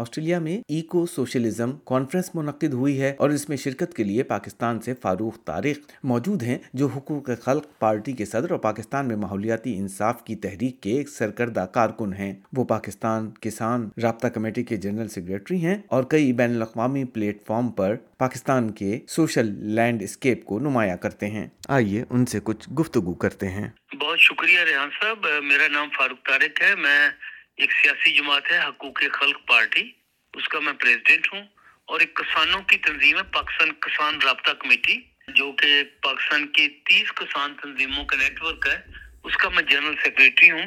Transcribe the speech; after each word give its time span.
Australia 0.00 0.38
میں 0.38 0.58
eco 0.68 1.06
socialism 1.06 1.70
conference 1.84 2.34
منعقد 2.34 2.72
ہوئی 2.72 3.00
ہے 3.02 3.14
اور 3.18 3.30
اس 3.30 3.48
میں 3.48 3.56
شرکت 3.56 3.96
کے 3.96 4.04
لیے 4.04 4.22
پاکستان 4.22 4.80
سے 4.80 4.94
فاروق 4.94 5.44
تاریخ 5.44 5.78
موجود 6.04 6.42
ہیں 6.42 6.58
جو 6.74 6.86
حقوق 6.86 7.30
خلق 7.42 7.66
پارٹی 7.78 8.12
کے 8.12 8.24
صدر 8.24 8.50
اور 8.50 8.58
پاکستان 8.58 9.08
میں 9.08 9.16
ماحولیاتی 9.16 9.76
انصاف 9.76 10.24
کی 10.24 10.36
تحریک 10.36 10.80
کے 10.80 10.90
ایک 10.90 11.08
سرکردہ 11.08 11.66
کارکن 11.72 12.12
ہیں۔ 12.12 12.34
وہ 12.56 12.64
پاکستان 12.64 13.30
کسان 13.40 13.88
رابطہ 14.02 14.26
کمیٹی 14.26 14.62
کے 14.62 14.76
جنرل 14.76 15.08
سیکرٹری 15.08 15.64
ہیں 15.64 15.78
اور 15.86 16.04
کئی 16.04 16.32
بین 16.32 16.54
الاقوامی 16.54 17.04
پلیٹ 17.04 17.38
فارم 17.46 17.68
پر 17.68 17.96
پاکستان 18.18 18.70
کے 18.70 19.00
سوشل 19.08 19.46
لینڈ 19.74 20.02
اسکیپ 20.02 20.44
کو 20.44 20.58
نمایاں 20.58 20.96
کرتے 20.96 21.26
ہیں۔ 21.26 21.48
آئیے 21.68 22.04
ان 22.10 22.26
سے 22.26 22.38
کچھ 22.44 22.70
گفتگو 22.70 23.14
کرتے 23.14 23.48
ہیں۔ 23.48 23.68
بہت 24.00 24.18
شکریہ 24.18 24.58
ریحان 24.58 24.88
صاحب، 25.02 25.44
میرا 25.44 25.68
نام 25.68 25.88
فاروق 25.98 26.26
تارک 26.26 26.62
ہے، 26.62 26.74
میں 26.74 27.08
ایک 27.56 27.72
سیاسی 27.72 28.18
جماعت 28.18 28.52
ہے، 28.52 28.58
حقوق 28.58 28.98
خلق 29.12 29.48
پارٹی۔ 29.48 29.97
اس 30.38 30.48
کا 30.48 30.58
میں 30.58 30.72
پریزیڈنٹ 30.72 31.32
ہوں 31.32 31.42
اور 31.84 32.00
ایک 32.00 32.14
کسانوں 32.14 32.62
کی 32.62 32.76
تنظیم 32.76 33.16
ہے، 33.16 33.22
پاکستان 33.22 33.72
کسان 33.72 34.18
رابطہ 34.24 34.50
کمیٹی، 34.50 34.96
جو 35.28 35.52
کہ 35.52 35.82
پاکستان 36.02 36.46
کی 36.46 36.68
تیس 36.68 37.12
کسان 37.12 37.54
تنظیموں 37.62 38.04
کا 38.04 38.16
نیٹ 38.16 38.42
ورک 38.42 38.66
ہے، 38.66 38.78
اس 39.24 39.36
کا 39.36 39.48
میں 39.48 39.62
جنرل 39.62 39.94
سیکریٹری 40.04 40.50
ہوں 40.50 40.66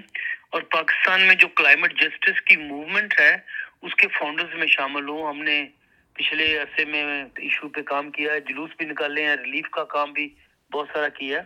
اور 0.50 0.62
پاکستان 0.62 1.22
میں 1.22 1.36
جو 1.36 1.48
کلائمیٹ 1.48 2.02
جسٹس 2.02 2.42
کی 2.42 2.56
موومنٹ 2.56 3.20
ہے، 3.20 3.38
اس 3.82 3.96
کے 3.96 4.08
فاؤنڈرز 4.08 4.54
میں 4.54 4.68
شامل 4.68 5.10
ہوں۔ 5.10 5.30
ہم 5.30 5.44
نے 5.44 5.68
پچھلے 6.14 6.58
عرصے 6.58 6.86
میں 6.86 7.24
ایشو 7.24 7.70
پہ 7.70 7.82
کام 7.82 8.12
کیا 8.12 8.34
ہے، 8.34 8.40
جلوس 8.40 8.70
بھی 8.78 8.86
نکالے 8.86 9.24
ہیں 9.24 9.36
ریلیف 9.36 9.70
کا 9.70 9.84
کام 9.84 10.14
بھی 10.14 10.36
بہت 10.74 10.88
سارا 10.94 11.10
کیا 11.10 11.40
ہے۔ 11.40 11.44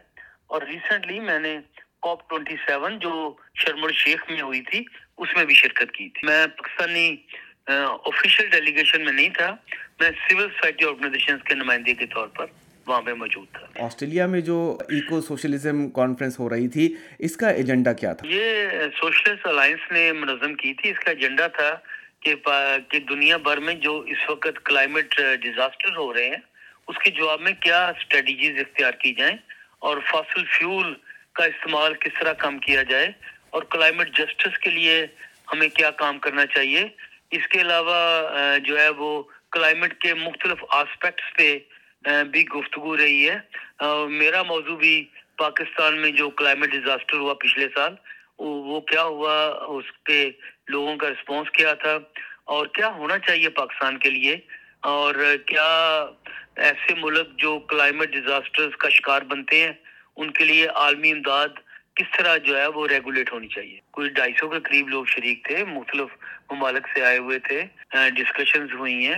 اور 0.48 0.62
ریسنٹلی 0.62 1.20
میں 1.20 1.40
نے 1.40 1.58
کاپ 2.02 2.30
ٹوینٹی 2.30 2.56
سیون 2.66 3.00
جو 3.00 3.36
شرمڑ 3.56 3.92
شیخ 3.92 4.30
میں 4.30 4.42
ہوئی 4.42 4.62
تھی، 4.62 4.84
اس 5.18 5.30
میں 5.36 5.46
بھی 5.46 5.54
شرکت 5.54 5.92
کی 5.94 6.10
تھی۔ 6.10 6.22
میں 6.23 6.48
پاکستانی 6.48 7.16
آفیشیل 7.69 8.49
ڈیلیگیشن 8.49 9.03
میں 9.05 9.13
نہیں 9.13 9.30
تھا 9.30 9.55
میں 9.99 10.09
سول 10.09 10.41
سوسائٹی 10.41 10.85
آرگنائزیشن 10.85 11.38
کے 11.38 11.55
نمائندے 11.55 11.94
کے 11.94 12.05
طور 12.05 12.27
پر 12.27 12.45
وہاں 12.88 13.02
پہ 13.02 13.13
موجود 13.13 13.47
تھا۔ 13.52 13.85
آسٹریلیا 13.85 14.25
میں 14.27 14.41
جو 14.41 14.77
ایکو 14.89 15.21
سوشلزم 15.21 15.89
کانفرنس 15.89 16.39
ہو 16.39 16.49
رہی 16.49 16.67
تھی 16.67 16.93
اس 17.19 17.38
کا 17.38 17.49
ایجنڈا 17.49 17.93
کیا 17.93 18.13
تھا؟ 18.13 18.27
یہ 18.27 18.69
سوشلسٹ 18.99 19.47
الائنس 19.47 19.91
نے 19.91 20.11
منظم 20.11 20.53
کی 20.53 20.73
تھی۔ 20.73 20.89
اس 20.89 20.99
کا 20.99 21.11
ایجنڈا 21.11 21.47
تھا 21.47 21.75
کہ 22.19 22.36
کہ 22.89 22.99
دنیا 22.99 23.38
بھر 23.38 23.58
میں 23.58 23.73
جو 23.73 23.99
اس 23.99 24.30
وقت 24.30 24.66
کلائمیٹ 24.66 25.16
ڈیزاسٹر 25.41 25.95
ہو 25.95 26.13
رہے 26.13 26.25
ہیں 26.25 26.41
اس 26.88 26.97
کے 26.97 27.11
جواب 27.11 27.41
میں 27.41 27.52
کیا 27.59 27.86
اسٹریٹجیز 27.88 28.59
اختیار 28.59 28.91
کی 28.91 29.13
جائیں 29.13 29.36
اور 29.80 29.97
فاسل 30.11 30.45
فیول 30.45 30.93
کا 31.33 31.45
استعمال 31.45 31.93
کس 31.93 32.19
طرح 32.19 32.33
کم 32.33 32.58
کیا 32.59 32.83
جائے 32.83 33.08
اور 33.49 33.63
کلائمیٹ 33.63 34.17
جسٹس 34.17 34.58
کے 34.58 34.69
لیے 34.69 35.05
ہمیں 35.53 35.67
کیا 35.69 35.91
کام 35.91 36.19
کرنا 36.19 36.45
چاہیے۔ 36.45 36.88
اس 37.36 37.47
کے 37.47 37.61
علاوہ 37.61 37.97
جو 38.58 38.80
ہے 38.80 38.89
وہ 38.89 39.23
کلائمیٹ 39.52 40.02
کے 40.02 40.14
مختلف 40.14 40.64
آسپیکٹس 40.69 41.38
پہ 41.38 41.58
بھی 42.23 42.47
گفتگو 42.47 42.97
رہی 42.97 43.30
ہے۔ 43.30 43.38
میرا 44.09 44.44
موضوع 44.44 44.75
بھی 44.77 45.05
پاکستان 45.38 45.97
میں 46.02 46.11
جو 46.11 46.30
کلائمیٹ 46.30 46.69
ڈیزاسٹر 46.72 47.17
ہوا 47.17 47.33
پچھلے 47.33 47.67
سال، 47.75 47.94
وہ 48.39 48.80
کیا 48.81 49.03
ہوا؟ 49.03 49.36
اس 49.67 50.03
پہ 50.03 50.30
لوگوں 50.67 50.95
کا 50.97 51.09
رسپانس 51.09 51.52
کیا 51.52 51.73
تھا؟ 51.73 51.97
اور 52.44 52.67
کیا 52.67 52.88
ہونا 52.88 53.17
چاہیے 53.19 53.49
پاکستان 53.49 53.97
کے 53.97 54.09
لیے؟ 54.09 54.38
اور 54.80 55.16
کیا 55.45 56.05
ایسے 56.55 56.94
ملک 56.97 57.27
جو 57.38 57.59
کلائمیٹ 57.59 58.09
ڈیزاسٹر 58.09 58.70
کا 58.80 58.89
شکار 58.89 59.22
بنتے 59.22 59.59
ہیں، 59.59 59.73
ان 60.16 60.31
کے 60.31 60.45
لیے 60.45 60.67
عالمی 60.67 61.11
امداد 61.11 61.47
کس 61.96 62.18
طرح 62.18 62.38
جو 62.38 62.58
ہے 62.58 62.68
وہ 62.68 62.88
ریگولیٹ 62.88 63.32
ہونی 63.32 63.48
چاہیے؟ 63.48 63.80
کوئی 63.92 64.10
ڈھائی 64.10 64.34
سو 64.40 64.50
کے 64.50 64.60
قریب 64.60 64.88
لوگ 64.88 65.06
شریک 65.06 65.48
تھے، 65.48 65.66
مختلف 65.66 66.18
ممالک 66.52 66.88
سے 66.94 67.02
آئے 67.02 67.18
ہوئے 67.18 67.40
تھے 67.40 67.62
ڈسکشنز 67.92 68.74
ہوئی 68.74 69.08
ہیں۔ 69.08 69.18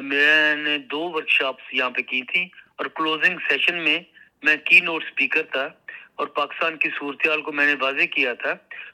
میں 0.00 0.56
نے 0.56 0.78
دو 0.78 1.10
ورک 1.10 1.28
شاپس 1.28 1.74
یہاں 1.74 1.90
پہ 1.90 2.02
کی 2.02 2.22
تھی 2.22 2.48
اور 2.76 2.86
کلوزنگ 2.86 3.38
سیشن 3.48 3.84
میں 3.84 4.00
میں 4.42 4.56
کی 4.56 4.80
نوٹ 4.80 5.04
اسپیکر 5.04 5.42
تھا 5.42 5.68
اور 6.14 6.26
پاکستان 6.26 6.76
کی 6.76 6.88
صورتحال 6.98 7.42
کو 7.42 7.52
میں 7.52 7.66
نے 7.66 7.74
واضح 7.80 8.04
کیا 8.14 8.34
تھا۔ 8.34 8.50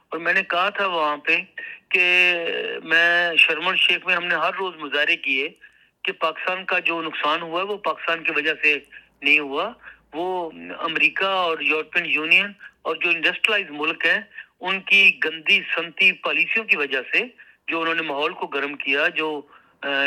اور 0.09 0.19
میں 0.19 0.35
نے 0.35 0.43
کہا 0.43 0.71
تھا 0.71 0.87
وہاں 0.87 1.17
پہ 1.17 1.37
کہ 1.91 2.35
میں 2.85 3.37
شرمن 3.37 3.77
شیخ 3.77 4.07
میں 4.07 4.17
ہم 4.17 4.25
نے 4.25 4.35
ہر 4.35 4.55
روز 4.55 4.77
مظاہرے 4.77 5.17
کیے 5.17 5.49
کہ 6.05 6.13
پاکستان 6.13 6.65
کا 6.65 6.79
جو 6.79 7.03
نقصان 7.03 7.43
ہوا 7.43 7.61
ہے 7.61 7.67
وہ 7.67 7.77
پاکستان 7.77 8.25
کی 8.25 8.33
وجہ 8.37 8.55
سے 8.63 8.77
نہیں 9.23 9.39
ہوا۔ 9.39 9.73
وہ 10.15 10.51
امریکہ 10.79 11.25
اور 11.25 11.61
یورپین 11.61 12.07
یونین 12.07 12.47
اور 12.83 12.97
جو 12.97 13.11
انڈسٹریلائز 13.11 13.67
ملک 13.71 14.07
ہیں، 14.07 14.21
ان 14.61 14.81
کی 14.81 15.21
گندی 15.25 15.61
سنتی 15.77 16.13
پالیسیوں 16.13 16.65
کی 16.65 16.77
وجہ 16.77 17.01
سے 17.13 17.21
جو 17.69 17.81
انہوں 17.81 17.95
نے 17.95 18.03
ماحول 18.03 18.33
کو 18.33 18.47
گرم 18.47 18.75
کیا، 18.75 19.09
جو 19.09 19.43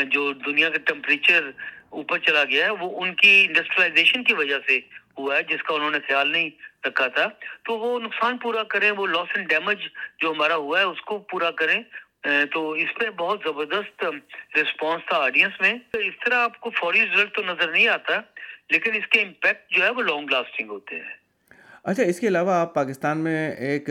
جو 0.04 0.32
دنیا 0.32 0.68
کا 0.70 0.78
ٹیمپریچر 0.78 1.50
اوپر 1.90 2.18
چلا 2.18 2.44
گیا 2.44 2.64
ہے، 2.64 2.70
وہ 2.70 3.02
ان 3.02 3.14
کی 3.14 3.44
انڈسٹریلائزیشن 3.48 4.24
کی 4.24 4.34
وجہ 4.34 4.58
سے 4.66 4.80
ہوا 5.18 5.36
ہے، 5.36 5.42
جس 5.42 5.62
کا 5.62 5.74
انہوں 5.74 5.90
نے 5.90 5.98
خیال 6.06 6.32
نہیں 6.32 6.50
رکھا 6.86 7.06
تھا۔ 7.06 7.26
تو 7.64 7.78
وہ 7.78 8.00
نقصان 8.00 8.38
پورا 8.38 8.62
کریں، 8.62 8.90
وہ 8.90 9.06
لاس 9.06 9.28
اینڈ 9.34 9.48
ڈیمیج 9.48 9.78
جو 10.18 10.30
ہمارا 10.30 10.54
ہوا 10.54 10.78
ہے، 10.78 10.84
اس 10.84 11.00
کو 11.00 11.18
پورا 11.18 11.50
کریں۔ 11.50 11.82
تو 12.22 12.70
اس 12.72 12.94
پہ 12.98 13.10
بہت 13.18 13.40
زبردست 13.44 14.04
رسپانس 14.58 15.06
تھا 15.08 15.16
آڈینس 15.16 15.60
میں۔ 15.60 15.72
اس 15.94 16.14
طرح 16.24 16.34
آپ 16.34 16.60
کو 16.60 16.70
فوری 16.70 17.00
رزلٹ 17.02 17.34
تو 17.34 17.42
نظر 17.42 17.70
نہیں 17.70 17.88
آتا 17.88 18.20
لیکن 18.70 18.94
اس 18.94 19.08
کے 19.08 19.20
امپیکٹ 19.20 19.72
جو 19.76 19.82
ہے 19.84 19.90
وہ 19.90 20.02
لانگ 20.02 20.30
لاسٹنگ 20.30 20.68
ہوتے 20.68 20.96
ہیں۔ 20.96 21.20
اچھا 21.84 22.02
اس 22.02 22.20
کے 22.20 22.26
علاوہ 22.28 22.52
آپ 22.52 22.74
پاکستان 22.74 23.18
میں 23.18 23.50
ایک 23.50 23.88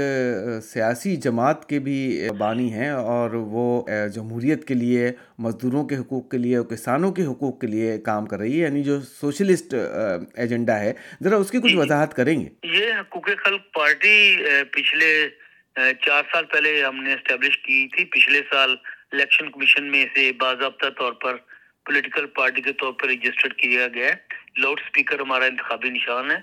سیاسی 0.64 1.16
جماعت 1.16 1.68
کے 1.70 1.80
بھی 1.80 2.28
بانی 2.38 2.72
ہیں 2.74 2.90
اور 2.90 3.34
وہ 3.34 3.66
جمہوریت 4.14 4.68
کے 4.68 4.74
لیے 4.74 5.12
مزدوروں 5.40 5.84
کے 5.86 5.98
حقوق 5.98 6.30
کے 6.32 6.38
لیے 6.38 6.56
اور 6.58 6.66
کسانوں 6.66 7.12
کے 7.12 7.26
حقوق 7.26 7.60
کے 7.62 7.68
لیے 7.68 7.98
کام 7.98 8.26
کر 8.26 8.40
رہی 8.40 8.54
ہے 8.54 8.66
یعنی 8.66 8.84
جو 8.84 9.00
سوشلسٹ 9.02 9.74
ایجنڈا 9.74 10.80
ہے۔ 10.80 10.94
ذرا 11.24 11.38
اس 11.38 11.52
کی 11.52 11.60
کچھ 11.60 11.76
وضاحت 11.76 12.16
کریں 12.16 12.40
گے؟ 12.40 12.48
یہ 12.78 12.94
حقوق 12.94 13.30
خلق 13.46 13.74
پارٹی 13.74 14.38
پچھلے 14.72 15.28
چار 15.76 16.24
سال 16.34 16.46
پہلے 16.46 16.84
ہم 16.84 17.04
نے 17.04 17.14
اسٹیبلش 17.14 17.58
کی 17.58 17.88
تھی، 17.88 18.06
پچھلے 18.06 18.42
سال 18.52 18.76
الیکشن 19.12 19.52
کمیشن 19.52 19.84
میں 19.84 20.04
اسے 20.04 20.32
باضابطہ 20.32 20.90
طور 20.90 21.14
پر 21.14 21.38
پولیٹیکل 21.86 22.26
پارٹی 22.26 22.62
کے 22.62 22.74
طور 22.74 22.94
پر 22.94 23.08
رجسٹرڈ 23.08 23.54
کیا 23.54 23.88
گیا 23.88 24.08
ہے۔ 24.08 24.16
لاؤڈ 24.58 24.82
اسپیکر 24.86 25.20
ہمارا 25.20 25.46
انتخابی 25.46 25.90
نشان 25.90 26.32
ہے۔ 26.32 26.38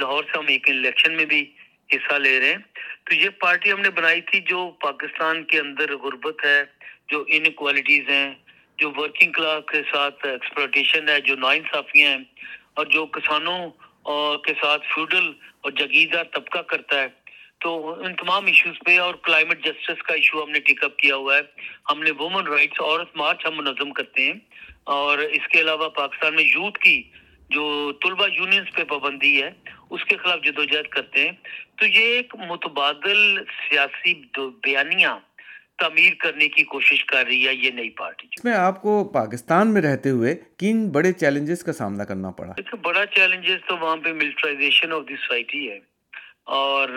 لاہور 0.00 0.24
سے 0.24 0.38
ہم 0.38 0.46
ایک 0.48 0.68
الیکشن 0.68 1.16
میں 1.16 1.24
بھی 1.24 1.50
حصہ 1.92 2.14
لے 2.14 2.40
رہے 2.40 2.48
ہیں۔ 2.48 2.58
تو 3.04 3.14
یہ 3.14 3.28
پارٹی 3.28 3.72
ہم 3.72 3.80
نے 3.80 3.90
بنائی 3.90 4.20
تھی 4.20 4.40
جو 4.40 4.70
پاکستان 4.80 5.44
کے 5.44 5.58
اندر 5.58 5.96
غربت 5.96 6.44
ہے، 6.44 6.62
جو 7.08 7.24
انکوالٹیز 7.28 8.08
ہیں، 8.08 8.34
جو 8.78 8.92
ورکنگ 8.96 9.32
کلاس 9.32 9.62
کے 9.72 9.82
ساتھ 9.92 10.26
ایکسپلوٹیشن 10.26 11.08
ہے، 11.08 11.20
جو 11.20 11.36
نا 11.36 11.48
انصافیاں 11.48 12.10
ہیں 12.10 12.24
اور 12.74 12.86
جو 12.86 13.06
کسانوں 13.06 13.70
کے 14.38 14.52
ساتھ 14.62 14.82
فیوڈل 14.94 15.32
اور 15.60 15.70
جگیردار 15.70 16.24
طبقہ 16.24 16.58
کرتا 16.58 17.02
ہے۔ 17.02 17.23
تو 17.64 17.94
ان 18.00 18.14
تمام 18.14 18.46
ایشوز 18.46 18.74
پہ 18.86 18.98
اور 18.98 19.14
کلائمیٹ 19.14 19.64
جسٹس 19.64 20.02
کا 20.02 20.14
ایشو 20.14 20.44
ہم 20.44 20.50
نے 20.50 20.60
ٹیک 20.60 20.84
اپ 20.84 20.96
کیا 20.96 21.16
ہوا 21.16 21.36
ہے۔ 21.36 21.40
ہم 21.92 22.02
نے 22.02 22.10
وومن 22.10 22.46
رائٹس 22.46 22.80
عورت 22.80 23.16
مارچ 23.16 23.46
ہم 23.46 23.56
منظم 23.56 23.92
کرتے 23.92 24.22
ہیں۔ 24.22 24.32
اور 24.84 25.18
اس 25.18 25.48
کے 25.48 25.60
علاوہ 25.60 25.88
پاکستان 25.88 26.34
میں 26.34 26.44
یوتھ 26.44 26.78
کی 26.78 27.02
جو 27.50 27.92
طلبہ 27.92 28.26
یونینز 28.32 28.74
پہ 28.74 28.84
پابندی 28.84 29.42
ہے 29.42 29.50
اس 29.90 30.04
کے 30.04 30.16
خلاف 30.16 30.38
جدوجہد 30.44 30.88
کرتے 30.88 31.24
ہیں۔ 31.24 31.32
تو 31.76 31.86
یہ 31.86 32.00
ایک 32.00 32.36
متبادل 32.36 33.44
سیاسی 33.44 34.14
بیانیاں 34.38 35.18
تعمیر 35.78 36.12
کرنے 36.18 36.48
کی 36.48 36.64
کوشش 36.64 37.04
کر 37.04 37.26
رہی 37.26 37.48
ہے 37.48 37.54
یہ 37.54 37.70
نئی 37.70 37.90
پارٹی۔ 37.90 38.26
میں 38.44 38.54
آپ 38.54 38.82
کو 38.82 39.04
پاکستان 39.04 39.74
میں 39.74 39.82
رہتے 39.82 40.10
ہوئے 40.10 40.34
کن 40.58 40.88
بڑے 40.90 41.12
چیلنجز 41.12 41.64
کا 41.64 41.72
سامنا 41.72 42.04
کرنا 42.04 42.30
پڑا؟ 42.30 42.52
بڑا 42.82 43.06
چیلنجز 43.06 43.66
تو 43.68 43.76
وہاں 43.76 43.96
پہ 43.96 44.12
ملٹرائزیشن 44.12 44.92
آف 44.92 45.02
دی 45.08 45.16
سوسائٹی 45.16 45.70
ہے۔ 45.70 45.93
اور 46.44 46.88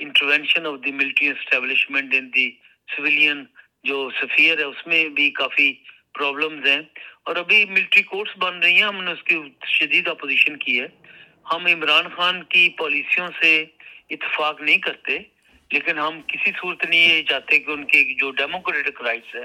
intervention 0.00 0.66
of 0.66 0.74
the 0.84 0.92
military 0.92 1.28
establishment 1.28 2.14
in 2.14 2.28
the 2.34 2.50
civilian 2.96 3.44
جو 3.84 4.10
سفیر 4.22 4.58
ہے، 4.58 4.64
اس 4.64 4.86
میں 4.86 5.08
بھی 5.08 5.30
کافی 5.30 5.72
پرابلمز 6.14 6.66
ہیں۔ 6.66 6.80
اور 7.22 7.36
ابھی 7.36 7.64
ملٹری 7.64 8.02
کورٹس 8.02 8.32
بن 8.38 8.58
رہی 8.58 8.74
ہیں، 8.74 8.82
ہم 8.82 9.04
نے 9.04 9.12
اس 9.12 9.22
کی 9.22 9.36
شدید 9.66 10.08
اپوزیشن 10.08 10.56
کی 10.56 10.80
ہے۔ 10.80 10.86
ہم 11.52 11.66
عمران 11.66 12.04
خان 12.16 12.44
کی 12.44 12.68
پالیسیوں 12.68 13.28
سے 13.42 13.64
اتفاق 14.10 14.60
نہیں 14.60 14.78
کرتے، 14.78 15.18
لیکن 15.72 15.98
ہم 15.98 16.22
کسی 16.22 16.50
صورت 16.60 16.86
نہیں 16.86 17.16
یہ 17.16 17.22
چاہتے 17.22 17.58
کہ 17.58 17.70
ان 17.70 17.84
کے 17.84 18.14
جو 18.20 18.30
ڈیموکریٹک 18.30 19.02
رائٹس 19.02 19.34
ہے 19.34 19.44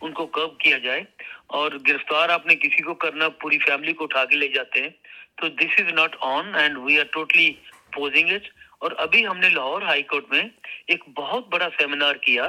ان 0.00 0.12
کو 0.12 0.26
کب 0.26 0.58
کیا 0.58 0.78
جائے۔ 0.78 1.02
اور 1.46 1.72
گرفتار 1.88 2.28
آپ 2.28 2.46
نے 2.46 2.56
کسی 2.56 2.82
کو 2.82 2.94
کرنا، 2.94 3.28
پوری 3.28 3.58
فیملی 3.58 3.92
کو 3.92 4.04
اٹھا 4.04 4.24
کے 4.24 4.36
لے 4.36 4.48
جاتے 4.48 4.82
ہیں۔ 4.82 4.88
تو 5.34 5.48
this 5.48 5.80
is 5.80 5.92
not 5.92 6.16
on 6.20 6.54
and 6.54 6.78
we 6.78 7.00
are 7.00 7.04
totally 7.04 7.52
posing 7.92 8.28
it 8.28 8.48
اور 8.80 8.90
ابھی 8.98 9.26
ہم 9.26 9.38
نے 9.38 9.48
لاہور 9.48 9.82
ہائی 9.82 10.02
کورٹ 10.02 10.24
میں 10.30 10.42
ایک 10.86 11.04
بہت 11.16 11.48
بڑا 11.48 11.68
سیمینار 11.78 12.14
کیا 12.14 12.48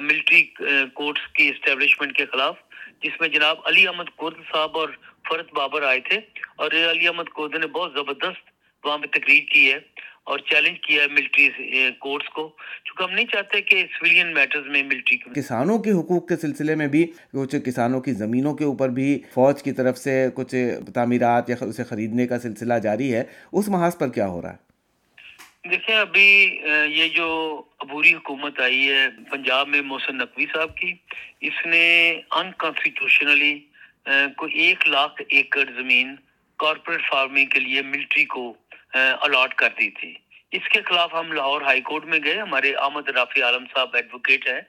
ملٹری 0.00 0.42
کورٹس 0.94 1.32
کی 1.32 1.48
اسٹیبلشمنٹ 1.48 2.16
کے 2.16 2.26
خلاف، 2.26 2.56
جس 3.02 3.20
میں 3.20 3.28
جناب 3.28 3.56
علی 3.64 3.86
احمد 3.86 4.16
کورد 4.16 4.36
صاحب 4.52 4.78
اور 4.78 4.88
فرد 5.28 5.46
بابر 5.56 5.82
آئے 5.82 6.00
تھے۔ 6.00 6.16
اور 6.56 6.70
علی 6.90 7.08
احمد 7.08 7.28
کورد 7.28 7.54
نے 7.54 7.66
بہت 7.66 7.92
زبردست 7.92 8.50
وہاں 8.84 8.98
پہ 8.98 9.06
تقریر 9.06 9.42
کی 9.52 9.72
ہے 9.72 9.78
اور 10.24 10.38
چیلنج 10.38 10.78
کیا 10.80 11.02
ہے 11.02 11.08
ملٹری 11.08 11.48
کورٹس 11.98 12.28
کو۔ 12.28 12.56
چونکہ 12.84 13.02
ہم 13.02 13.10
نہیں 13.10 13.26
چاہتے 13.26 13.60
کہ 13.60 13.84
سویلین 13.98 14.34
میٹرز 14.34 14.66
میں 14.66 14.82
ملٹری 14.82 15.16
کسانوں 15.16 15.78
کے 15.78 15.90
حقوق 15.90 16.28
کے 16.28 16.36
سلسلے 16.36 16.74
میں 16.74 16.88
بھی 16.88 17.06
کچھ 17.32 17.56
کسانوں 17.66 18.00
کی 18.00 18.12
زمینوں 18.12 18.54
کے 18.54 18.64
اوپر 18.64 18.88
بھی 18.88 19.22
فوج 19.34 19.62
کی 19.62 19.72
طرف 19.72 19.98
سے 19.98 20.26
کچھ 20.34 20.54
تعمیرات 20.94 21.50
یا 21.50 21.56
اسے 21.60 21.84
خریدنے 21.84 22.26
کا 22.26 22.38
سلسلہ 22.38 22.74
جاری 22.74 23.14
ہے۔ 23.14 23.24
اس 23.52 23.68
محاذ 23.68 23.98
پر 23.98 24.08
کیا 24.08 24.26
ہو 24.26 24.42
رہا 24.42 24.52
ہے؟ 24.52 24.69
دیکھیں 25.64 25.94
ابھی 25.94 26.58
یہ 26.88 27.08
جو 27.08 27.28
عبوری 27.80 28.14
حکومت 28.14 28.60
آئی 28.60 28.88
ہے 28.88 29.06
پنجاب 29.30 29.68
میں، 29.68 29.80
محسن 29.82 30.16
نقوی 30.16 30.46
صاحب 30.52 30.76
کی، 30.76 30.92
اس 31.40 31.66
نے 31.66 31.82
انکانسٹیٹیوشنلی 32.30 33.58
کوئی 34.36 34.52
ایک 34.62 34.86
لاکھ 34.88 35.22
ایکڑ 35.28 35.64
زمین 35.76 36.14
کارپوریٹ 36.58 37.02
فارمنگ 37.10 37.46
کے 37.46 37.60
لیے 37.60 37.82
ملٹری 37.82 38.24
کو 38.24 38.52
الاٹ 38.94 39.54
کر 39.54 39.68
دی 39.78 39.90
تھی۔ 39.90 40.14
اس 40.52 40.68
کے 40.68 40.82
خلاف 40.82 41.14
ہم 41.14 41.32
لاہور 41.32 41.62
ہائی 41.62 41.80
کورٹ 41.80 42.04
میں 42.04 42.18
گئے۔ 42.24 42.38
ہمارے 42.40 42.72
احمد 42.74 43.08
رافی 43.08 43.42
عالم 43.42 43.64
صاحب 43.74 43.94
ایڈوکیٹ 43.94 44.48
ہے 44.48 44.60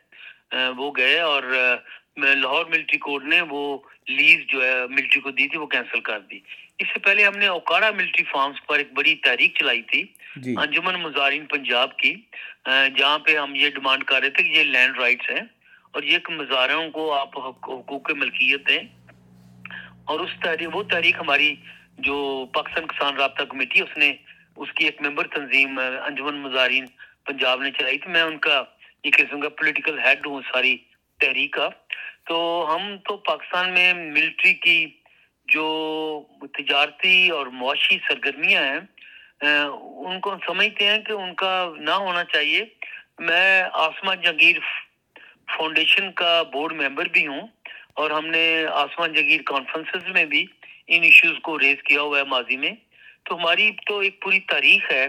وہ 0.78 0.92
گئے 0.98 1.20
اور 1.20 1.44
لاہور 2.18 2.66
ملٹری 2.66 2.98
کورٹ 2.98 3.24
نے 3.24 3.42
وہ 3.42 3.78
لیز 4.08 4.40
جو 4.48 4.64
ہے 4.64 4.88
ملٹری 4.90 5.20
کو 5.22 5.32
دی 5.32 5.48
تھی 5.48 5.58
وہ 5.58 5.66
کینسل 5.66 6.00
کر 6.00 6.20
دی۔ 6.20 6.40
اس 6.80 6.88
سے 6.94 7.00
پہلے 7.00 7.26
ہم 7.26 7.38
نے 7.38 7.48
اوکاڑا 7.48 7.90
ملٹری 7.92 8.24
فارمز 8.24 8.56
پر 8.66 8.78
ایک 8.78 8.92
بڑی 8.94 9.16
تحریک 9.16 9.56
چلائی 9.56 9.82
تھی 9.82 10.04
جی۔ 10.36 10.56
انجمن 10.58 11.00
مظاہرین 11.02 11.46
پنجاب 11.46 11.98
کی 11.98 12.14
جہاں 12.68 13.20
پہ 13.20 13.38
ہم 13.38 13.56
یہ 13.56 13.70
ڈیمانڈ 13.70 14.04
کر 14.04 14.22
رہے 14.22 14.30
تھے 14.30 14.44
کہ 14.44 14.58
یہ 14.58 14.64
لینڈ 14.64 14.98
رائٹس 14.98 15.30
ہیں 15.30 15.42
اور 15.92 16.04
یہ 16.04 16.18
مظاہروں 16.30 16.90
کو 16.92 17.12
آپ 17.14 17.38
حقوق 17.40 18.12
ملکیت 18.12 18.68
دیں۔ 18.68 18.80
اور 20.06 20.20
اس 20.20 20.30
تحریک 20.44 20.76
وہ 20.76 20.84
تحریک 20.84 21.16
ہماری 21.20 21.56
جو 21.98 22.46
پاکستان 22.54 22.88
کسان 22.88 23.16
رابطہ 23.16 23.44
کمیٹی 23.44 23.82
اس 23.82 23.98
نے 23.98 24.12
اس 24.56 24.74
کی 24.74 24.86
ایک 24.86 25.02
ممبر 25.02 25.28
تنظیم 25.28 25.80
انجمن 25.80 26.36
مظاہرین 26.36 26.86
پنجاب 27.26 27.62
نے 27.62 27.72
چلائی 27.72 27.98
تھی۔ 27.98 28.12
میں 28.12 28.22
ان 28.22 28.38
کا 28.38 28.64
ایک 29.04 29.18
قسم 29.18 29.42
کا 29.42 29.50
پولیٹیکل 29.50 30.00
ہیڈ 30.00 30.26
ہوں 30.26 30.42
ساری 30.54 30.78
تحریک 31.22 31.54
کا 31.54 31.70
تو 32.28 32.38
ہم 32.76 32.98
تو 32.98 33.18
پاکستان 33.18 33.74
میں 33.74 33.94
ملٹری 33.94 34.54
کی 34.54 34.86
جو 35.48 35.66
تجارتی 36.58 37.30
اور 37.30 37.48
معاشی 37.48 37.98
سرگرمیاں 38.08 38.64
ہیں 38.64 38.80
ان 40.06 40.20
کو 40.20 40.36
سمجھتے 40.46 40.86
ہیں 40.86 41.00
کہ 41.00 41.12
ان 41.12 41.34
کا 41.34 41.54
نہ 41.78 41.92
ہونا 41.92 42.24
چاہیے۔ 42.24 42.66
میں 43.20 43.64
آسما 43.74 44.16
جگیر 44.16 44.60
فاؤنڈیشن 45.58 46.12
کا 46.12 46.44
بورڈ 46.54 46.74
ممبر 46.74 47.08
بھی 47.08 47.28
ہوں 47.28 47.48
اور 47.94 48.12
ہم 48.12 48.26
نے 48.26 48.46
آسمان 48.72 49.14
جگیر 49.14 49.42
کانفرنسز 49.46 50.08
میں 50.08 50.26
بھی 50.26 50.46
ان 50.88 51.04
ایشوز 51.04 51.38
کو 51.44 51.60
ریز 51.60 51.84
کیا 51.84 52.02
ہوا 52.02 52.20
ہے 52.20 52.24
ماضی 52.24 52.58
میں۔ 52.58 52.72
تو 53.24 53.36
ہماری 53.36 53.72
تو 53.86 54.00
ایک 54.00 54.22
پوری 54.22 54.40
تاریخ 54.40 54.92
ہے 54.92 55.08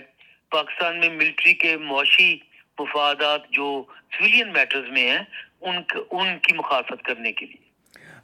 پاکستان 0.50 1.00
میں 1.00 1.08
ملٹری 1.08 1.54
کے 1.54 1.76
معاشی 1.76 2.36
مفادات 2.82 3.50
جو 3.50 3.84
سویلین 4.18 4.52
میٹرز 4.52 4.88
میں 4.88 5.10
ہیں 5.10 5.24
ان 5.60 5.82
ان 6.10 6.38
کی 6.38 6.52
مخالفت 6.52 7.02
کرنے 7.02 7.32
کے 7.32 7.46
لیے۔ 7.46 7.71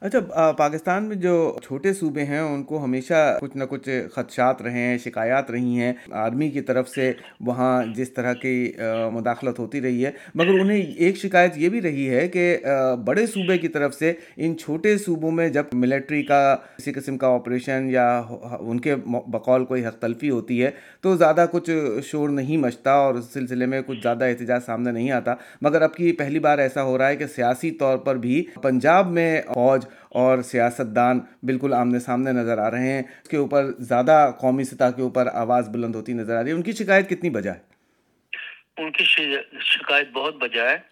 اچھا 0.01 0.51
پاکستان 0.57 1.03
میں 1.03 1.15
جو 1.15 1.33
چھوٹے 1.63 1.91
صوبے 1.93 2.23
ہیں، 2.25 2.39
ان 2.39 2.63
کو 2.63 2.83
ہمیشہ 2.83 3.37
کچھ 3.41 3.55
نہ 3.57 3.63
کچھ 3.69 3.89
خدشات 4.13 4.61
رہے 4.61 4.81
ہیں، 4.81 4.97
شکایات 4.97 5.49
رہی 5.51 5.79
ہیں۔ 5.79 5.93
آرمی 6.15 6.49
کی 6.49 6.61
طرف 6.61 6.89
سے 6.89 7.11
وہاں 7.39 7.83
جس 7.95 8.11
طرح 8.13 8.33
کی 8.33 8.71
مداخلت 9.13 9.59
ہوتی 9.59 9.81
رہی 9.81 10.05
ہے۔ 10.05 10.11
مگر 10.35 10.59
انہیں 10.59 10.81
ایک 10.97 11.17
شکایت 11.17 11.57
یہ 11.57 11.69
بھی 11.69 11.81
رہی 11.81 12.09
ہے 12.09 12.27
کہ 12.27 12.57
بڑے 13.05 13.25
صوبے 13.25 13.57
کی 13.57 13.67
طرف 13.67 13.95
سے 13.95 14.13
ان 14.37 14.57
چھوٹے 14.57 14.97
صوبوں 14.97 15.31
میں 15.31 15.49
جب 15.49 15.63
ملٹری 15.73 16.21
کا 16.23 16.55
کسی 16.77 16.93
قسم 16.93 17.17
کا 17.17 17.33
آپریشن 17.33 17.89
یا 17.91 18.07
ان 18.59 18.79
کے 18.79 18.95
بقول 19.05 19.65
کوئی 19.65 19.85
حق 19.85 19.99
تلفی 20.01 20.29
ہوتی 20.29 20.63
ہے، 20.63 20.71
تو 21.01 21.15
زیادہ 21.15 21.45
کچھ 21.51 21.69
شور 22.03 22.29
نہیں 22.29 22.57
مچتا 22.57 22.91
اور 22.93 23.15
اس 23.15 23.25
سلسلے 23.33 23.65
میں 23.65 23.81
کچھ 23.85 24.01
زیادہ 24.03 24.25
احتجاج 24.25 24.61
سامنے 24.65 24.91
نہیں 24.91 25.11
آتا۔ 25.11 25.35
مگر 25.61 25.81
اب 25.81 25.93
کی 25.95 26.11
پہلی 26.11 26.39
بار 26.39 26.57
ایسا 26.57 26.83
ہو 26.83 26.97
رہا 26.97 27.09
ہے 27.09 27.15
کہ 27.15 27.27
سیاسی 27.35 27.71
طور 27.71 27.97
پر 27.97 28.15
بھی 28.17 28.43
پنجاب 28.63 29.11
میں 29.11 29.41
فوج 29.53 29.85
اور 30.09 30.41
سیاست 30.41 30.95
دان 30.95 31.19
بالکل 31.43 31.73
آمنے 31.73 31.99
سامنے 31.99 32.31
نظر 32.31 32.57
آ 32.57 32.71
رہے 32.71 32.91
ہیں 32.91 33.03
اس 33.23 33.29
کے 33.29 33.37
اوپر 33.37 33.65
زیادہ 33.79 34.31
قومی 34.39 34.63
سطح 34.63 34.89
کے 34.95 35.01
اوپر 35.01 35.27
آواز 35.33 35.69
بلند 35.69 35.95
ہوتی 35.95 36.13
نظر 36.13 36.35
آ 36.35 36.41
رہی 36.41 36.49
ہے۔ 36.49 36.55
ان 36.55 36.61
کی 36.61 36.71
شکایت 36.71 37.09
کتنی 37.09 37.29
بجا 37.29 37.53
ہے؟ 37.53 37.59
ان 38.77 38.91
کی 38.91 39.03
شکایت 39.61 40.09
بہت 40.11 40.35
بجا 40.35 40.69
ہے۔ 40.69 40.89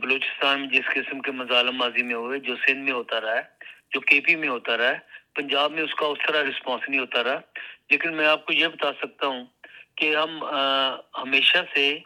بلوچستان 0.00 0.60
میں 0.60 0.68
جس 0.68 0.94
قسم 0.94 1.20
کے 1.20 1.32
مظالم 1.32 1.76
ماضی 1.76 2.02
میں 2.02 2.14
ہوئے، 2.14 2.38
جو 2.38 2.54
سندھ 2.56 2.78
میں 2.78 2.92
ہوتا 2.92 3.20
رہا 3.20 3.36
ہے، 3.36 3.42
جو 3.94 4.00
کے 4.00 4.20
پی 4.20 4.36
میں 4.36 4.48
ہوتا 4.48 4.76
رہا 4.76 4.88
ہے، 4.88 4.98
پنجاب 5.34 5.72
میں 5.72 5.82
اس 5.82 5.94
کا 5.94 6.06
اس 6.06 6.18
طرح 6.28 6.42
رسپانس 6.42 6.88
نہیں 6.88 7.00
ہوتا 7.00 7.24
رہا۔ 7.24 7.40
لیکن 7.90 8.16
میں 8.16 8.26
آپ 8.26 8.46
کو 8.46 8.52
یہ 8.52 8.66
بتا 8.66 8.92
سکتا 8.92 9.26
ہوں 9.26 9.44
کہ 9.96 10.16
ہم 10.16 10.44
ہمیشہ 11.22 11.58
سے 11.74 11.98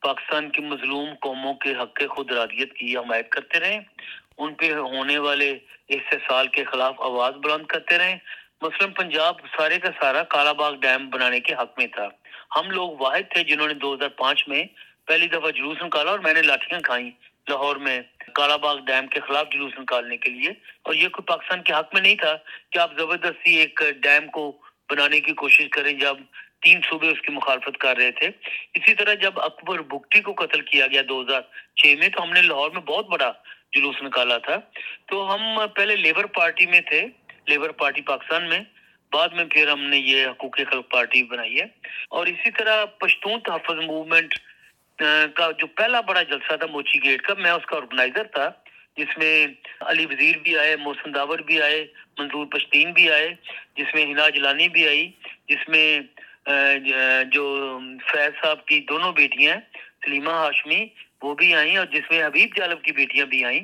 پاکستان 0.00 0.50
کی 0.50 0.62
مظلوم 0.62 1.08
قوموں 1.20 1.54
کے 1.54 1.72
حق 1.72 2.02
خود 2.10 2.32
رادیت 2.32 2.72
کی 2.72 2.96
حمایت 2.96 3.30
کرتے 3.30 3.60
رہے۔ 3.60 3.78
ان 4.38 4.54
پہ 4.54 4.72
ہونے 4.72 5.18
والے 5.18 5.58
استحصال 5.88 6.48
کے 6.48 6.64
خلاف 6.64 6.94
آواز 6.98 7.34
بلند 7.34 7.66
کرتے 7.66 7.98
رہے۔ 7.98 8.16
مثلاً 8.60 8.92
پنجاب 8.92 9.34
سارے 9.56 9.78
کا 9.78 9.88
سارا 10.00 10.22
کالا 10.22 10.52
باغ 10.52 10.74
ڈیم 10.74 11.10
بنانے 11.10 11.40
کے 11.40 11.54
حق 11.54 11.78
میں 11.78 11.86
تھا۔ 11.86 12.08
ہم 12.56 12.70
لوگ 12.70 12.90
واحد 13.00 13.32
تھے 13.32 13.44
جنہوں 13.44 13.68
نے 13.68 13.74
دو 13.74 13.94
ہزار 13.94 14.08
پانچ 14.08 14.48
میں 14.48 14.64
پہلی 15.06 15.26
دفعہ 15.26 15.50
جلوس 15.50 15.82
نکالا 15.82 16.10
اور 16.10 16.18
میں 16.18 16.34
نے 16.34 16.42
لاٹیاں 16.42 16.80
کھائیں 16.80 17.10
لاہور 17.48 17.76
میں 17.76 18.00
کالا 18.34 18.56
باغ 18.56 18.78
ڈیم 18.78 19.06
کے 19.06 19.20
خلاف 19.20 19.46
جلوس 19.52 19.72
نکالنے 19.78 20.16
کے 20.16 20.30
لیے۔ 20.30 20.50
اور 20.82 20.94
یہ 20.94 21.08
کوئی 21.08 21.24
پاکستان 21.24 21.62
کے 21.62 21.72
حق 21.72 21.94
میں 21.94 22.02
نہیں 22.02 22.14
تھا 22.14 22.36
کہ 22.70 22.78
آپ 22.78 22.98
زبردستی 22.98 23.54
ایک 23.54 23.80
ڈیم 23.96 24.26
کو 24.26 24.56
بنانے 24.90 25.20
کی 25.20 25.32
کوشش 25.32 25.68
کریں 25.70 25.92
جب 25.92 26.16
تین 26.62 26.80
صوبے 26.90 27.08
اس 27.08 27.20
کی 27.20 27.32
مخالفت 27.32 27.78
کر 27.78 27.96
رہے 27.96 28.10
تھے۔ 28.12 28.26
اسی 28.74 28.94
طرح 28.94 29.14
جب 29.14 29.40
اکبر 29.40 29.82
بکٹی 29.82 30.20
کو 30.20 30.32
قتل 30.32 30.60
کیا 30.60 30.86
گیا 30.86 31.02
دو 31.08 31.20
ہزار 31.20 31.40
چھ 31.76 31.94
میں 31.98 32.08
تو 32.08 32.22
ہم 32.22 32.32
نے 32.32 32.42
لاہور 32.42 32.70
میں 32.70 32.80
بہت 32.80 33.06
بڑا 33.06 33.32
جلوس 33.72 34.02
نکالا 34.02 34.38
تھا۔ 34.38 34.56
تو 35.06 35.34
ہم 35.34 35.66
پہلے 35.74 35.96
لیبر 35.96 36.26
پارٹی 36.26 36.66
میں 36.66 36.80
تھے، 36.80 37.02
لیبر 37.46 37.70
پارٹی 37.70 38.02
پاکستان 38.02 38.48
میں۔ 38.48 38.60
بعد 39.12 39.28
میں 39.28 39.44
پھر 39.44 39.68
ہم 39.68 39.80
نے 39.80 39.98
یہ 39.98 40.26
حقوق 40.26 40.56
خلق 40.56 40.90
پارٹی 40.90 41.22
بنائی 41.22 41.60
ہے۔ 41.60 41.64
اور 42.10 42.26
اسی 42.26 42.50
طرح 42.50 42.84
پشتون 42.84 43.40
تحفظ 43.40 43.84
موومنٹ 43.86 44.34
کا 45.34 45.50
جو 45.58 45.66
پہلا 45.66 46.00
بڑا 46.00 46.22
جلسہ 46.22 46.56
تھا 46.56 46.66
موچی 46.66 47.02
گیٹ 47.02 47.22
کا، 47.22 47.34
میں 47.34 47.50
اس 47.50 47.66
کا 47.66 47.76
آرگنائزر 47.76 48.24
تھا، 48.24 48.50
جس 48.96 49.18
میں 49.18 49.46
علی 49.80 50.06
وزیر 50.06 50.36
بھی 50.36 50.58
آئے، 50.58 50.76
محسن 50.76 51.14
داور 51.14 51.38
بھی 51.38 51.62
آئے، 51.62 51.86
منظور 52.18 52.46
پشتین 52.46 52.92
بھی 52.92 53.10
آئے، 53.10 53.28
جس 53.76 53.94
میں 53.94 54.06
ہنا 54.06 54.28
جلانی 54.28 54.68
بھی 54.68 54.88
آئی، 54.88 55.10
جس 55.48 55.68
میں 55.68 56.00
جو 57.32 57.44
فیض 58.12 58.44
صاحب 58.44 58.66
کی 58.66 58.80
دونوں 58.80 59.12
بیٹیاں 59.12 59.56
سلیمہ 60.04 60.30
ہاشمی 60.30 60.86
وہ 61.22 61.34
بھی 61.34 61.54
آئیں 61.54 61.76
اور 61.76 61.86
جس 61.86 62.10
میں 62.10 62.24
حبیب 62.26 62.48
جالب 62.56 62.82
کی 62.82 62.92
بیٹیاں 62.92 63.26
بھی 63.26 63.44
آئیں۔ 63.44 63.60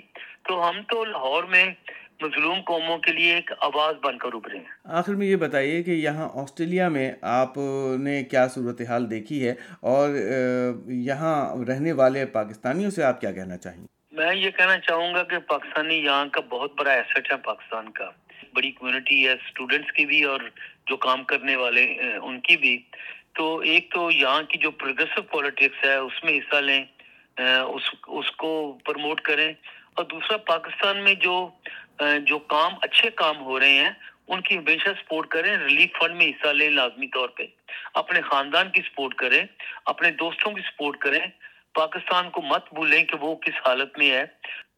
تو 0.49 0.69
ہم 0.69 0.83
تو 0.83 1.05
لاہور 1.05 1.45
میں 1.45 1.65
مظلوم 2.21 2.61
قوموں 2.61 2.99
کے 2.99 3.12
لیے 3.12 3.35
ایک 3.35 3.51
آواز 3.61 3.95
بن 4.03 4.19
کر 4.19 4.29
ابھرے 4.35 4.59
ہیں۔ 4.59 4.65
آخر 4.85 5.15
میں 5.15 5.27
یہ 5.27 5.37
بتائیے 5.37 5.83
کہ 5.83 5.91
یہاں 5.91 6.29
آسٹریلیا 6.35 6.89
میں 6.89 7.12
آپ 7.23 7.53
نے 8.01 8.23
کیا 8.25 8.49
صورتحال 8.49 9.11
دیکھی 9.11 9.49
ہے 9.49 9.55
اور 9.81 10.09
یہاں 10.87 11.65
رہنے 11.69 11.93
والے 11.93 12.27
پاکستانیوں 12.27 12.91
سے 12.91 13.03
آپ 13.05 13.21
کیا 13.21 13.33
کہنا 13.33 13.57
چاہیں؟ 13.57 13.87
میں 14.12 14.35
یہ 14.35 14.51
کہنا 14.51 14.79
چاہوں 14.79 15.15
گا 15.15 15.23
کہ 15.23 15.39
پاکستانی 15.39 15.95
یہاں 15.95 16.27
کا 16.27 16.41
بہت 16.41 16.73
بڑا 16.79 16.93
ایسٹ 16.93 17.33
ہے 17.33 17.37
پاکستان 17.37 17.89
کا۔ 17.89 18.11
بڑی 18.55 18.71
کمیونٹی 18.71 19.27
ہے 19.27 19.33
اسٹوڈینٹس 19.33 19.93
کی 19.93 20.07
بھی 20.07 20.23
اور 20.25 20.41
جو 20.87 20.97
کام 20.97 21.25
کرنے 21.25 21.57
والے 21.57 21.85
ان 22.23 22.41
کی 22.41 22.57
بھی۔ 22.57 22.79
تو 23.35 23.59
ایک 23.59 23.93
تو 23.95 24.11
یہاں 24.11 24.43
کی 24.43 24.59
جو 24.59 24.71
پروگریسو 24.71 25.23
پالیٹکس 25.23 25.85
ہے، 25.85 25.95
اس 25.95 26.25
میں 26.25 26.39
حصہ 26.39 26.57
لیں 26.57 26.85
اس 27.67 27.95
اس 28.07 28.31
کو 28.31 28.79
پروموٹ 28.85 29.21
کریں۔ 29.21 29.53
اور 29.95 30.05
دوسرا، 30.05 30.37
پاکستان 30.37 31.05
میں 31.05 31.15
جو 31.15 31.49
جو 32.19 32.39
کام، 32.39 32.73
اچھے 32.83 33.11
کام 33.11 33.41
ہو 33.41 33.61
رہے 33.61 33.71
ہیں، 33.71 33.91
ان 34.29 34.41
کی 34.41 34.59
ہمیشہ 34.59 34.89
سپورٹ 35.01 35.29
کریں 35.29 35.57
ریلیف 35.57 35.91
فنڈ 35.99 36.17
میں 36.17 36.27
حصہ 36.27 36.49
لیں 36.49 36.71
لازمی 36.71 37.07
طور 37.07 37.29
پہ۔ 37.29 37.43
اپنے 37.95 38.21
خاندان 38.21 38.71
کی 38.71 38.83
سپورٹ 38.83 39.15
کریں، 39.15 39.47
اپنے 39.85 40.11
دوستوں 40.11 40.53
کی 40.53 40.61
سپورٹ 40.61 40.99
کریں۔ 40.99 41.27
پاکستان 41.75 42.31
کو 42.31 42.43
مت 42.43 42.75
بھولیں 42.75 43.05
کہ 43.05 43.17
وہ 43.17 43.37
کس 43.37 43.55
حالت 43.67 43.99
میں 43.99 44.11
ہے۔ 44.11 44.25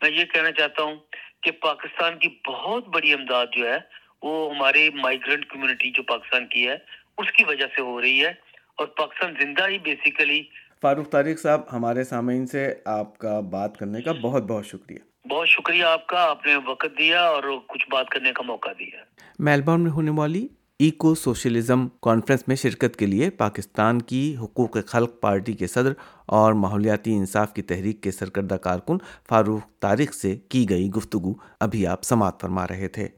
میں 0.02 0.10
یہ 0.10 0.24
کہنا 0.24 0.52
چاہتا 0.52 0.82
ہوں 0.82 0.96
کہ 1.42 1.50
پاکستان 1.50 2.18
کی 2.18 2.28
بہت 2.46 2.88
بڑی 2.88 3.12
امداد 3.12 3.46
جو 3.52 3.72
ہے، 3.72 3.78
وہ 4.22 4.54
ہمارے 4.54 4.90
مائگرنٹ 4.94 5.46
کمیونٹی 5.46 5.90
جو 5.90 6.02
پاکستان 6.02 6.46
کی 6.46 6.68
ہے، 6.68 6.76
اس 7.18 7.32
کی 7.32 7.44
وجہ 7.44 7.66
سے 7.76 7.82
ہو 7.82 8.00
رہی 8.00 8.24
ہے۔ 8.24 8.43
اور 8.76 8.86
پاکستان 8.86 9.34
زندہ 9.40 9.68
ہی 9.68 9.78
بیسیکلی 9.78 10.42
فاروق 10.82 11.10
طارق 11.10 11.40
صاحب 11.40 11.60
ہمارے 11.72 12.04
سامعین 12.04 12.46
سے 12.46 12.74
آپ 12.84 13.18
کا 13.18 13.40
بات 13.40 13.76
کرنے 13.76 14.02
کا 14.02 14.12
بہت 14.12 14.42
بہت 14.42 14.66
شکریہ۔ 14.66 15.28
بہت 15.28 15.48
شکریہ 15.48 15.84
آپ 15.84 16.06
کا 16.06 16.30
آپ 16.30 16.46
نے 16.46 16.56
وقت 16.56 16.98
دیا 16.98 17.22
اور 17.22 17.42
کچھ 17.66 17.86
بات 17.90 18.08
کرنے 18.08 18.32
کا 18.32 18.42
موقع 18.42 18.68
دیا۔ 18.78 19.02
میلبورن 19.38 19.80
میں 19.80 19.90
ہونے 19.90 20.10
والی 20.10 20.48
ایکو 20.78 21.14
سوشلزم 21.14 21.88
کانفرنس 21.88 22.48
میں 22.48 22.56
شرکت 22.56 22.96
کے 22.96 23.06
لیے 23.06 23.30
پاکستان 23.30 24.02
کی 24.02 24.36
حقوق 24.40 24.76
خلق 24.86 25.20
پارٹی 25.20 25.52
کے 25.52 25.66
صدر 25.66 25.92
اور 26.26 26.52
ماحولیاتی 26.52 27.14
انصاف 27.14 27.54
کی 27.54 27.62
تحریک 27.62 28.02
کے 28.02 28.10
سرکردہ 28.10 28.54
کارکن 28.54 28.96
فاروق 29.28 29.80
طارق 29.80 30.14
سے 30.14 30.36
کی 30.48 30.70
گئی 30.70 30.90
گفتگو 30.90 31.34
ابھی 31.60 31.86
آپ 31.86 32.02
سماعت 32.02 32.40
فرما 32.40 32.66
رہے 32.68 32.88
تھے۔ 32.88 33.08